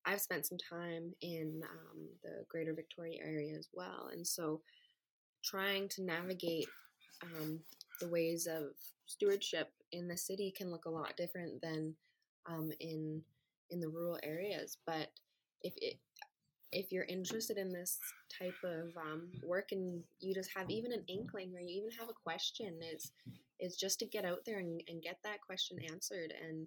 [0.05, 4.09] I've spent some time in um, the greater Victoria area as well.
[4.11, 4.61] And so
[5.43, 6.67] trying to navigate
[7.23, 7.59] um,
[7.99, 8.63] the ways of
[9.05, 11.93] stewardship in the city can look a lot different than
[12.47, 13.21] um, in
[13.71, 14.77] in the rural areas.
[14.85, 15.09] But
[15.61, 15.97] if it
[16.71, 17.97] if you're interested in this
[18.37, 22.09] type of um, work and you just have even an inkling or you even have
[22.09, 23.11] a question, it's
[23.59, 26.65] is just to get out there and, and get that question answered and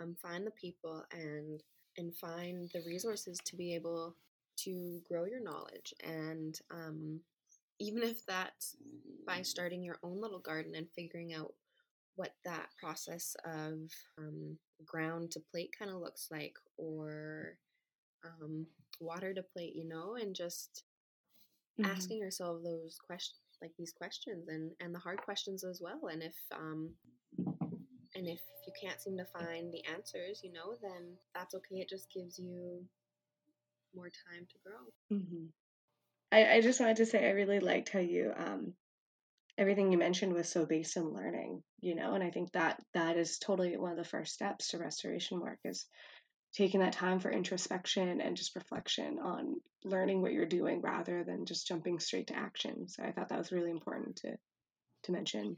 [0.00, 1.62] um, find the people and
[1.96, 4.14] and find the resources to be able
[4.56, 7.20] to grow your knowledge and um,
[7.80, 8.76] even if that's
[9.26, 11.52] by starting your own little garden and figuring out
[12.16, 17.58] what that process of um, ground to plate kind of looks like or
[18.24, 18.66] um,
[19.00, 20.84] water to plate you know and just
[21.78, 21.86] Mhm.
[21.86, 26.22] asking yourself those questions like these questions and and the hard questions as well and
[26.22, 26.94] if um
[28.14, 31.88] and if you can't seem to find the answers you know then that's okay it
[31.88, 32.84] just gives you
[33.94, 34.92] more time to grow.
[35.10, 35.46] Hmm
[36.32, 38.74] I, I just wanted to say I really liked how you um
[39.56, 43.16] everything you mentioned was so based in learning, you know, and I think that that
[43.16, 45.86] is totally one of the first steps to restoration work is
[46.54, 51.46] taking that time for introspection and just reflection on learning what you're doing rather than
[51.46, 52.88] just jumping straight to action.
[52.88, 54.36] So I thought that was really important to
[55.04, 55.56] to mention.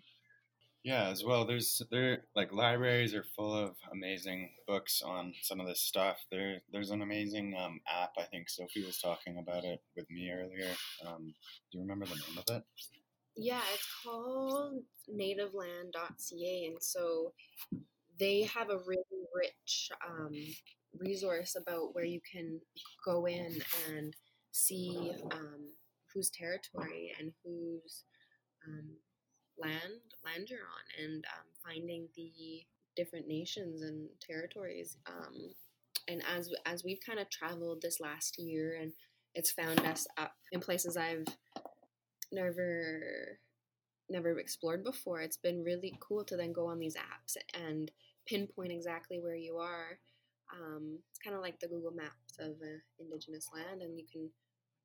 [0.87, 1.44] Yeah, as well.
[1.44, 6.18] There's there like libraries are full of amazing books on some of this stuff.
[6.31, 8.12] There there's an amazing um, app.
[8.16, 10.70] I think Sophie was talking about it with me earlier.
[11.05, 11.35] Um,
[11.72, 12.62] do you remember the name of it?
[13.37, 17.33] yeah it's called nativeland.ca and so
[18.18, 19.03] they have a really
[19.35, 20.33] rich um,
[20.99, 22.59] resource about where you can
[23.05, 24.14] go in and
[24.53, 25.70] see um,
[26.14, 28.05] whose territory and whose
[28.66, 28.88] um,
[29.59, 32.64] land land you're on and um, finding the
[32.97, 35.35] different nations and territories um,
[36.09, 38.92] and as as we've kind of traveled this last year and
[39.35, 41.27] it's found us up in places I've
[42.33, 43.38] never
[44.09, 47.90] never explored before it's been really cool to then go on these apps and
[48.27, 49.99] pinpoint exactly where you are
[50.55, 54.31] um, it's kind of like the google maps of uh, indigenous land and you can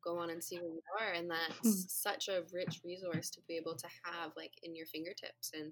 [0.03, 3.55] go on and see where you are and that's such a rich resource to be
[3.55, 5.71] able to have like in your fingertips and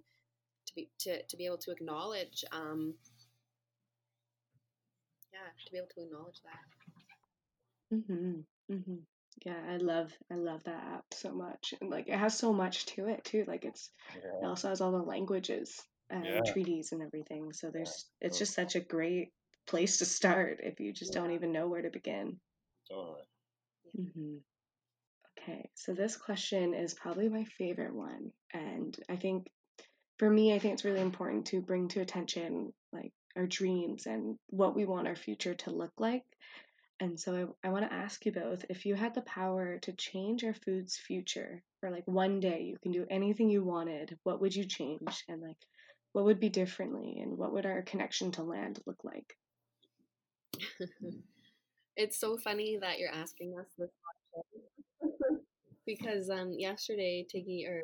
[0.65, 2.93] to be to, to be able to acknowledge um
[5.33, 8.41] yeah to be able to acknowledge that mm-hmm.
[8.71, 8.95] Mm-hmm.
[9.45, 11.73] Yeah, I love I love that app so much.
[11.79, 13.45] And like it has so much to it too.
[13.47, 13.89] Like it's
[14.41, 16.41] it also has all the languages and Yeah.
[16.41, 17.53] treaties and everything.
[17.53, 19.31] So there's it's just such a great
[19.65, 22.39] place to start if you just don't even know where to begin.
[22.89, 23.21] Totally.
[23.95, 24.37] Hmm
[25.39, 29.49] Okay, so this question is probably my favorite one, and I think
[30.19, 34.37] for me, I think it's really important to bring to attention like our dreams and
[34.49, 36.23] what we want our future to look like.
[36.99, 39.93] And so I, I want to ask you both if you had the power to
[39.93, 44.41] change our food's future for like one day, you can do anything you wanted, what
[44.41, 45.23] would you change?
[45.29, 45.57] And like,
[46.13, 47.19] what would be differently?
[47.21, 49.37] And what would our connection to land look like?
[51.99, 53.91] it's so funny that you're asking us this
[54.31, 55.41] question
[55.85, 57.81] because um yesterday Tiggy or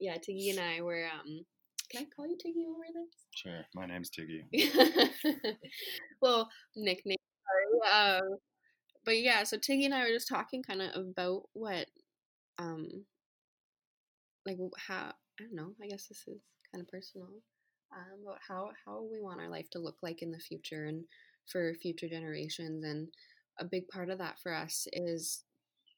[0.00, 1.44] yeah Tiggy and I were um
[1.90, 3.14] can I call you Tiggy over this?
[3.34, 3.64] Sure.
[3.74, 4.44] My name's Tiggy.
[6.20, 7.16] well, nickname.
[7.82, 8.18] Sorry.
[8.18, 8.36] Um,
[9.06, 11.86] but yeah, so Tiggy and I were just talking kind of about what,
[12.58, 13.06] um,
[14.44, 15.72] like how I don't know.
[15.82, 17.28] I guess this is kind of personal.
[17.90, 21.04] Um, about how how we want our life to look like in the future and
[21.50, 23.08] for future generations, and
[23.58, 25.44] a big part of that for us is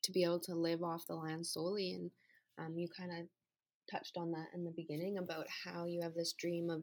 [0.03, 1.93] to be able to live off the land solely.
[1.93, 2.11] And
[2.59, 3.27] um, you kind of
[3.91, 6.83] touched on that in the beginning about how you have this dream of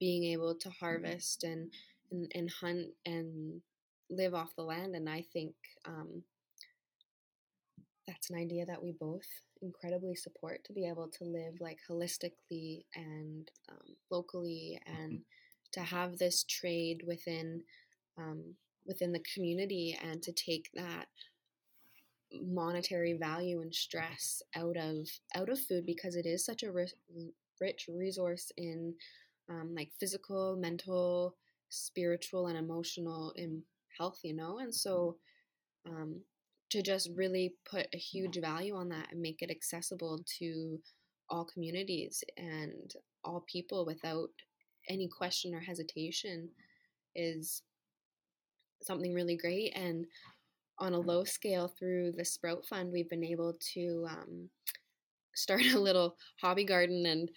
[0.00, 1.70] being able to harvest and
[2.10, 3.60] and, and hunt and
[4.10, 5.54] live off the land and i think
[5.86, 6.22] um,
[8.06, 9.26] that's an idea that we both
[9.62, 15.20] incredibly support to be able to live like holistically and um, locally and
[15.72, 17.62] to have this trade within
[18.18, 18.54] um,
[18.86, 21.06] within the community and to take that
[22.32, 26.92] monetary value and stress out of out of food because it is such a rich,
[27.60, 28.94] rich resource in
[29.48, 31.36] um, like physical, mental,
[31.68, 33.62] spiritual, and emotional in
[33.96, 34.18] health.
[34.22, 35.16] You know, and so
[35.86, 36.20] um,
[36.70, 40.78] to just really put a huge value on that and make it accessible to
[41.28, 42.94] all communities and
[43.24, 44.28] all people without
[44.88, 46.48] any question or hesitation
[47.14, 47.62] is
[48.82, 50.06] something really great and
[50.78, 54.48] on a low scale through the Sprout Fund, we've been able to um,
[55.34, 57.06] start a little hobby garden.
[57.06, 57.30] And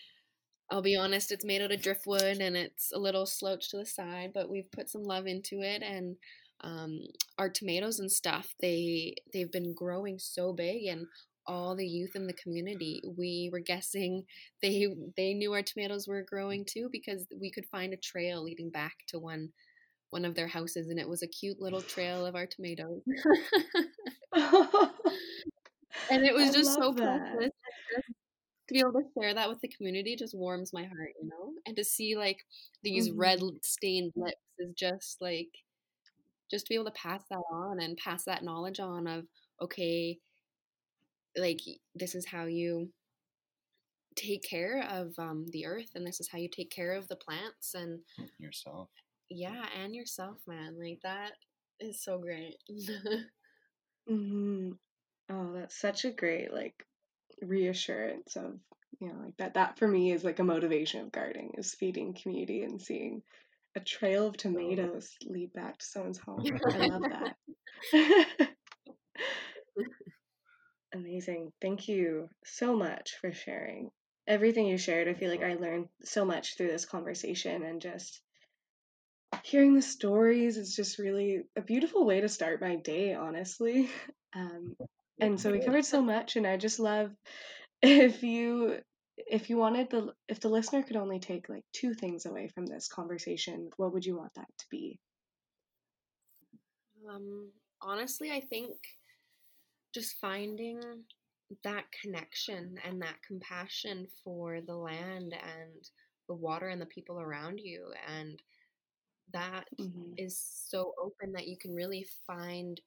[0.72, 3.86] I'll be honest, it's made out of driftwood and it's a little slouched to the
[3.86, 5.82] side, but we've put some love into it.
[5.82, 6.16] And
[6.62, 7.00] um,
[7.38, 11.06] our tomatoes and stuff, they they've been growing so big, and
[11.48, 14.26] all the youth in the community, we were guessing
[14.62, 18.70] they they knew our tomatoes were growing too because we could find a trail leading
[18.70, 19.50] back to one
[20.10, 23.01] one of their houses and it was a cute little trail of our tomatoes.
[26.12, 27.51] and it was I just so precious.
[28.68, 31.53] To be able to share that with the community just warms my heart, you know?
[31.66, 32.38] And to see like
[32.84, 33.20] these mm-hmm.
[33.20, 35.49] red stained lips is just like
[36.51, 39.26] just to be able to pass that on and pass that knowledge on of
[39.62, 40.18] okay,
[41.38, 41.60] like
[41.95, 42.89] this is how you
[44.16, 47.16] take care of um, the earth and this is how you take care of the
[47.16, 47.99] plants and
[48.39, 48.89] yourself
[49.30, 50.78] yeah, and yourself, man.
[50.80, 51.32] Like that
[51.80, 52.56] is so great.
[54.10, 54.72] mm-hmm.
[55.32, 56.86] Oh, that's such a great like
[57.42, 58.60] reassurance of
[59.00, 59.54] you know like that.
[59.54, 63.22] That for me is like a motivation of gardening is feeding community and seeing
[63.76, 66.44] a trail of tomatoes lead back to someone's home.
[66.74, 68.50] I love that.
[70.94, 71.52] Amazing.
[71.62, 73.92] Thank you so much for sharing
[74.28, 75.08] everything you shared.
[75.08, 78.22] I feel like I learned so much through this conversation and just
[79.44, 83.90] hearing the stories is just really a beautiful way to start my day, honestly.
[84.36, 84.76] Um,
[85.20, 87.10] and so we covered so much, and I just love
[87.82, 88.78] if you
[89.18, 92.68] if you wanted the if the listener could only take like two things away from
[92.68, 95.00] this conversation, what would you want that to be?
[97.10, 97.50] Um,
[97.82, 98.76] honestly, I think
[99.94, 100.80] just finding
[101.64, 105.90] that connection and that compassion for the land and
[106.28, 108.40] the water and the people around you and
[109.34, 110.14] that mm-hmm.
[110.18, 112.80] is so open that you can really find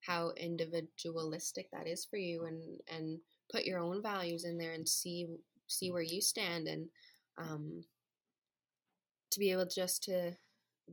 [0.00, 3.18] how individualistic that is for you and and
[3.50, 5.26] put your own values in there and see
[5.66, 6.88] see where you stand and
[7.36, 7.84] um,
[9.30, 10.32] to be able just to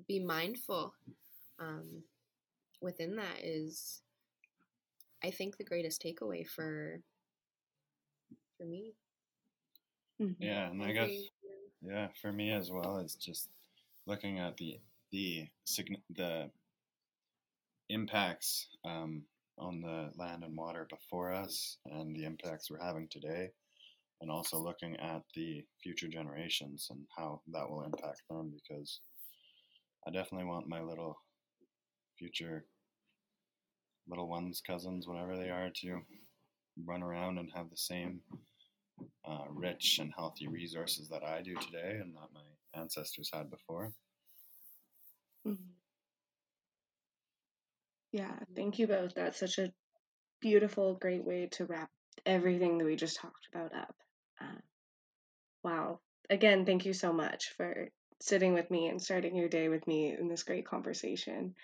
[0.08, 0.94] be mindful
[1.60, 2.04] um,
[2.82, 4.02] within that is
[5.24, 7.00] i think the greatest takeaway for
[8.58, 8.94] for me
[10.22, 10.44] mm-hmm.
[10.44, 11.12] yeah and i guess
[11.82, 13.50] yeah for me as well it's just
[14.08, 14.80] looking at the
[15.12, 15.48] the
[16.16, 16.50] the
[17.90, 19.24] impacts um,
[19.58, 23.50] on the land and water before us and the impacts we're having today,
[24.22, 29.00] and also looking at the future generations and how that will impact them because
[30.08, 31.18] I definitely want my little
[32.18, 32.66] future
[34.08, 36.00] little ones, cousins, whatever they are, to
[36.86, 38.22] run around and have the same
[39.28, 42.42] uh, rich and healthy resources that I do today and that my
[42.76, 43.94] ancestors had before.
[45.48, 45.72] Mm-hmm.
[48.12, 49.14] Yeah, thank you both.
[49.14, 49.74] That's such a
[50.42, 51.90] beautiful, great way to wrap
[52.26, 53.96] everything that we just talked about up.
[54.40, 54.62] Uh,
[55.64, 56.00] wow.
[56.30, 57.90] Again, thank you so much for
[58.22, 61.56] sitting with me and starting your day with me in this great conversation.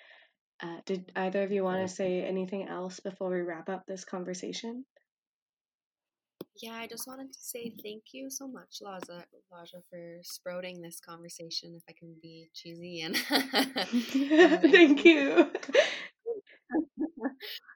[0.61, 4.03] Uh, did either of you want to say anything else before we wrap up this
[4.03, 4.85] conversation?
[6.61, 10.99] Yeah, I just wanted to say thank you so much, Laza, Laja, for sprouting this
[10.99, 11.73] conversation.
[11.75, 13.17] If I can be cheesy and
[14.71, 15.51] thank you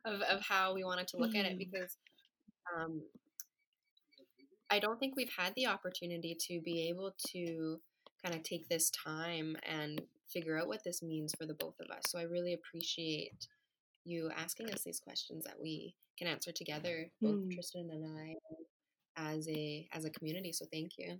[0.06, 1.58] of of how we wanted to look at it mm-hmm.
[1.58, 1.98] because
[2.78, 3.02] um,
[4.70, 7.80] I don't think we've had the opportunity to be able to
[8.24, 11.90] kind of take this time and figure out what this means for the both of
[11.96, 12.04] us.
[12.08, 13.48] So I really appreciate
[14.04, 17.54] you asking us these questions that we can answer together, both mm.
[17.54, 18.36] Tristan and I,
[19.18, 20.52] as a as a community.
[20.52, 21.18] So thank you.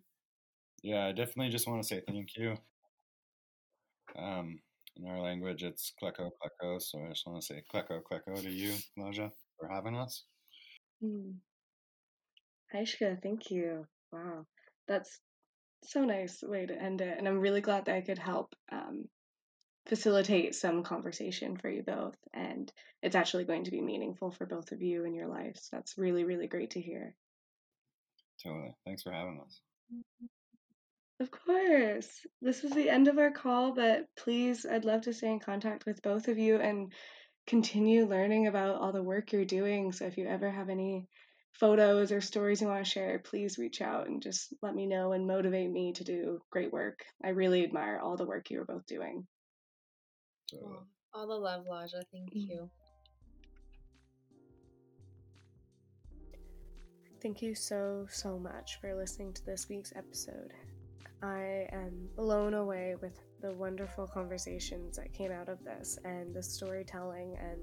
[0.84, 2.56] Yeah, I definitely just want to say thank you.
[4.18, 4.60] Um,
[4.98, 8.50] in our language, it's kleko kleko, so I just want to say kleko kleko to
[8.50, 10.24] you, Laja, for having us.
[11.04, 11.36] Mm.
[12.74, 13.86] Aishka, thank you.
[14.12, 14.46] Wow,
[14.88, 15.20] that's
[15.84, 19.06] so nice way to end it, and I'm really glad that I could help um,
[19.88, 22.72] facilitate some conversation for you both, and
[23.02, 25.70] it's actually going to be meaningful for both of you in your lives.
[25.72, 27.16] That's really, really great to hear.
[28.46, 28.76] Totally.
[28.86, 29.60] Thanks for having us.
[31.20, 32.26] Of course.
[32.42, 35.86] This was the end of our call, but please, I'd love to stay in contact
[35.86, 36.94] with both of you and
[37.48, 39.92] continue learning about all the work you're doing.
[39.92, 41.08] So if you ever have any
[41.54, 45.14] photos or stories you want to share, please reach out and just let me know
[45.14, 47.00] and motivate me to do great work.
[47.24, 49.26] I really admire all the work you are both doing.
[51.14, 52.04] All the love, Laja.
[52.12, 52.52] Thank mm-hmm.
[52.52, 52.70] you.
[57.26, 60.54] Thank you so, so much for listening to this week's episode.
[61.24, 66.44] I am blown away with the wonderful conversations that came out of this and the
[66.44, 67.58] storytelling and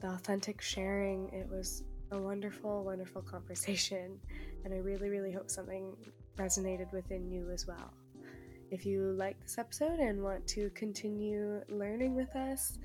[0.00, 1.28] the authentic sharing.
[1.28, 4.18] It was a wonderful, wonderful conversation,
[4.64, 5.94] and I really, really hope something
[6.36, 7.94] resonated within you as well.
[8.72, 12.78] If you like this episode and want to continue learning with us,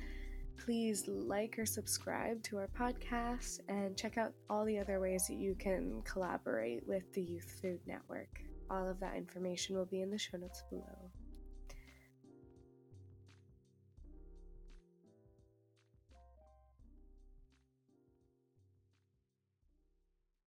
[0.58, 5.36] please like or subscribe to our podcast and check out all the other ways that
[5.36, 8.42] you can collaborate with the Youth Food Network.
[8.70, 11.12] All of that information will be in the show notes below.